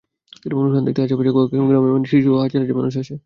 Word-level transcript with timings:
অনুষ্ঠান 0.53 0.83
দেখতে 0.87 1.01
আশপাশের 1.03 1.33
কয়েক 1.35 1.49
গ্রামের 1.69 1.91
নারী, 1.93 2.09
শিশুসহ 2.11 2.35
হাজার 2.43 2.59
হাজার 2.61 2.77
মানুষ 2.77 2.93
আসে। 2.97 3.15